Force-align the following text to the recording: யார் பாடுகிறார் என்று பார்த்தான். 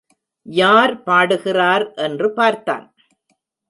யார் 0.45 1.03
பாடுகிறார் 1.03 1.93
என்று 1.93 2.33
பார்த்தான். 2.33 2.85